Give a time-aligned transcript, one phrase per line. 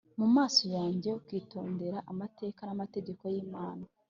[0.19, 3.85] mu maso yanjye ukitondera amateka n amategeko yimana